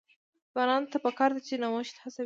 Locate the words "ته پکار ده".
0.91-1.41